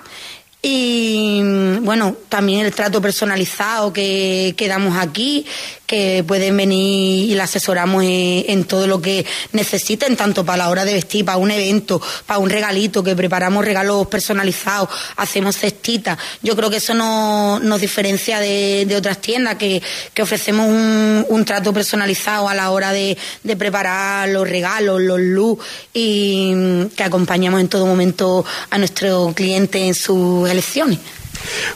Y 0.65 1.41
mm, 1.43 1.85
bueno, 1.85 2.17
también 2.29 2.65
el 2.65 2.73
trato 2.73 3.03
personalizado 3.03 3.93
que, 3.93 4.55
que 4.57 4.69
damos 4.69 4.97
aquí, 4.97 5.45
que 5.93 6.25
pueden 6.27 6.57
venir 6.57 7.31
y 7.31 7.35
la 7.35 7.45
asesoramos 7.45 8.03
en, 8.03 8.65
todo 8.65 8.87
lo 8.87 9.03
que 9.03 9.27
necesiten, 9.53 10.17
tanto 10.17 10.43
para 10.43 10.57
la 10.57 10.71
hora 10.71 10.87
de 10.87 10.95
vestir, 10.95 11.23
para 11.23 11.37
un 11.37 11.51
evento, 11.51 12.01
para 12.25 12.39
un 12.39 12.49
regalito, 12.49 13.03
que 13.03 13.15
preparamos 13.15 13.63
regalos 13.63 14.07
personalizados, 14.07 14.89
hacemos 15.19 15.55
cestitas. 15.55 16.17
Yo 16.41 16.57
creo 16.57 16.71
que 16.71 16.79
eso 16.79 16.95
no, 16.95 17.59
nos 17.59 17.79
diferencia 17.79 18.41
de, 18.41 18.91
otras 18.97 19.19
tiendas, 19.19 19.57
que, 19.57 19.83
ofrecemos 20.23 20.67
un, 20.67 21.45
trato 21.45 21.75
personalizado 21.75 22.49
a 22.49 22.55
la 22.55 22.71
hora 22.71 22.93
de, 22.93 23.19
de 23.43 23.57
preparar 23.57 24.31
los 24.31 24.49
regalos, 24.49 24.99
los 25.03 25.21
looks 25.21 25.67
y 25.93 26.53
mm, 26.55 26.87
que 26.97 27.03
acompañamos 27.03 27.61
en 27.61 27.69
todo 27.69 27.85
momento 27.85 28.47
a 28.71 28.79
nuestro 28.79 29.35
cliente 29.35 29.87
en 29.87 29.95
sus 29.95 30.49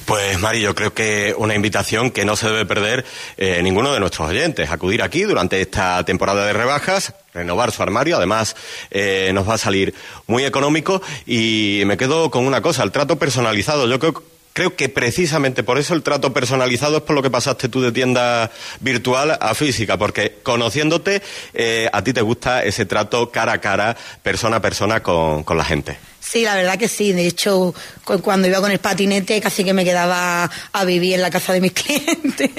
Pues 0.05 0.39
Mari, 0.39 0.61
yo 0.61 0.75
creo 0.75 0.95
que 0.95 1.35
una 1.37 1.55
invitación 1.55 2.11
que 2.11 2.25
no 2.25 2.37
se 2.37 2.47
debe 2.47 2.67
perder 2.67 3.05
eh, 3.37 3.61
ninguno 3.63 3.93
de 3.93 4.01
nuestros 4.01 4.29
oyentes. 4.29 4.71
Acudir 4.71 5.03
aquí 5.03 5.23
durante 5.23 5.61
esta 5.61 6.05
temporada 6.05 6.47
de 6.47 6.53
rebajas, 6.53 7.15
renovar 7.35 7.73
su 7.73 7.83
armario, 7.83 8.17
además 8.17 8.57
eh, 8.91 9.31
nos 9.35 9.49
va 9.49 9.55
a 9.55 9.59
salir 9.59 9.95
muy 10.27 10.45
económico 10.45 11.03
y 11.27 11.83
me 11.87 11.97
quedo 11.97 12.31
con 12.31 12.47
una 12.47 12.63
cosa, 12.63 12.83
el 12.83 12.93
trato 12.93 13.19
personalizado. 13.19 13.89
Yo 13.89 13.99
creo 13.99 14.23
Creo 14.57 14.75
que 14.75 14.89
precisamente 14.89 15.63
por 15.63 15.77
eso 15.77 15.93
el 15.93 16.03
trato 16.03 16.33
personalizado 16.33 16.97
es 16.97 17.03
por 17.03 17.15
lo 17.15 17.21
que 17.21 17.29
pasaste 17.29 17.69
tú 17.69 17.83
de 17.83 17.93
tienda 17.93 18.51
virtual 18.81 19.37
a 19.39 19.55
física, 19.55 19.99
porque 19.99 20.39
conociéndote, 20.43 21.21
eh, 21.53 21.91
a 21.93 22.03
ti 22.03 22.15
te 22.15 22.23
gusta 22.23 22.65
ese 22.65 22.87
trato 22.87 23.31
cara 23.31 23.53
a 23.53 23.61
cara, 23.61 23.95
persona 24.23 24.57
a 24.57 24.63
persona 24.63 25.03
con 25.03 25.45
la 25.59 25.63
gente. 25.63 25.99
Sí, 26.37 26.45
la 26.45 26.55
verdad 26.55 26.77
que 26.77 26.87
sí. 26.87 27.15
De 27.15 27.27
hecho, 27.27 27.75
cuando 28.23 28.47
iba 28.47 28.61
con 28.61 28.71
el 28.71 28.79
patinete 28.79 29.41
casi 29.41 29.65
que 29.65 29.73
me 29.73 29.87
quedaba 29.87 30.51
a 30.75 30.85
vivir 30.85 31.15
en 31.15 31.23
la 31.23 31.31
casa 31.31 31.55
de 31.55 31.63
mis 31.63 31.73
clientes. 31.73 32.51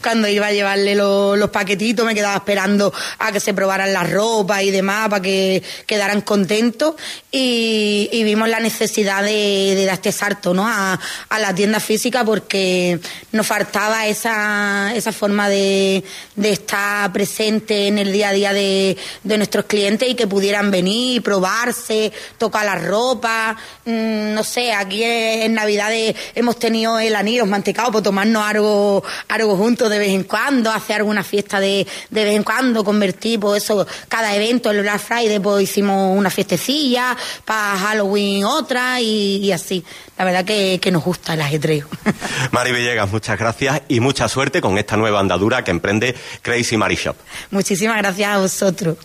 cuando 0.00 0.28
iba 0.28 0.46
a 0.46 0.52
llevarle 0.52 0.94
los, 0.94 1.50
paquetitos 1.50 2.06
me 2.06 2.14
quedaba 2.14 2.36
esperando 2.36 2.92
a 3.18 3.32
que 3.32 3.40
se 3.40 3.52
probaran 3.52 3.92
la 3.92 4.04
ropa 4.04 4.62
y 4.62 4.70
demás 4.70 5.08
para 5.08 5.22
que 5.22 5.60
quedaran 5.88 6.20
contentos. 6.20 6.94
Y, 7.32 8.22
vimos 8.22 8.48
la 8.48 8.60
necesidad 8.60 9.24
de, 9.24 9.82
dar 9.86 9.94
este 9.94 10.12
salto 10.12 10.54
¿no? 10.54 10.64
a, 10.68 10.96
la 11.36 11.52
tienda 11.52 11.80
física 11.80 12.24
porque 12.24 13.00
nos 13.32 13.44
faltaba 13.44 14.06
esa, 14.06 14.94
esa 14.94 15.10
forma 15.10 15.48
de, 15.48 16.04
estar 16.40 17.12
presente 17.12 17.88
en 17.88 17.98
el 17.98 18.12
día 18.12 18.28
a 18.28 18.32
día 18.32 18.52
de, 18.52 18.96
de 19.24 19.36
nuestros 19.36 19.64
clientes 19.64 20.08
y 20.08 20.14
que 20.14 20.28
pudieran 20.28 20.70
venir, 20.70 21.22
probarse, 21.22 22.12
tocar 22.38 22.64
la 22.64 22.76
ropa 22.76 23.15
mm, 23.22 24.34
no 24.34 24.44
sé, 24.44 24.72
aquí 24.72 25.02
en 25.02 25.54
Navidades 25.54 26.14
hemos 26.34 26.58
tenido 26.58 26.98
el 26.98 27.14
anillo 27.14 27.46
mantecado 27.46 27.92
por 27.92 28.02
tomarnos 28.02 28.44
algo, 28.44 29.04
algo 29.28 29.56
juntos 29.56 29.90
de 29.90 29.98
vez 29.98 30.10
en 30.10 30.24
cuando, 30.24 30.70
hacer 30.70 30.96
alguna 30.96 31.22
fiesta 31.22 31.60
de, 31.60 31.86
de 32.10 32.24
vez 32.24 32.36
en 32.36 32.42
cuando, 32.42 32.84
convertir 32.84 33.40
pues 33.40 33.64
eso, 33.64 33.86
cada 34.08 34.34
evento, 34.34 34.70
el 34.70 34.82
Black 34.82 35.00
Friday 35.00 35.38
pues 35.38 35.64
hicimos 35.64 36.16
una 36.16 36.30
fiestecilla, 36.30 37.16
para 37.44 37.78
Halloween 37.78 38.44
otra 38.44 39.00
y, 39.00 39.52
así. 39.52 39.84
La 40.18 40.24
verdad 40.24 40.44
que, 40.44 40.78
que 40.80 40.90
nos 40.90 41.04
gusta 41.04 41.34
el 41.34 41.42
ajetreo. 41.42 41.86
Mari 42.52 42.72
Villegas, 42.72 43.10
muchas 43.10 43.38
gracias 43.38 43.82
y 43.88 44.00
mucha 44.00 44.28
suerte 44.28 44.60
con 44.60 44.78
esta 44.78 44.96
nueva 44.96 45.20
andadura 45.20 45.62
que 45.62 45.70
emprende 45.70 46.14
Crazy 46.42 46.76
Mari 46.76 46.96
Shop. 46.96 47.16
Muchísimas 47.50 47.98
gracias 47.98 48.30
a 48.30 48.38
vosotros. 48.38 48.96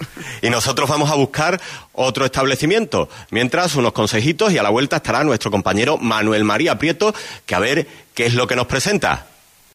Y 0.42 0.50
nosotros 0.50 0.90
vamos 0.90 1.12
a 1.12 1.16
buscar 1.16 1.60
otro 1.94 2.26
establecimiento. 2.26 3.10
Mientras, 3.30 3.76
unos 3.76 3.94
consejitos 3.94 4.52
y 4.52 4.58
a 4.58 4.64
la 4.64 4.70
vuelta 4.70 4.98
estará 4.98 5.24
nuestro 5.24 5.52
compañero 5.52 5.98
Manuel 5.98 6.44
María 6.44 6.78
Prieto, 6.78 7.14
que 7.46 7.56
a 7.56 7.60
ver 7.60 7.88
qué 8.14 8.26
es 8.26 8.34
lo 8.34 8.48
que 8.48 8.56
nos 8.56 8.68
presenta. 8.68 9.31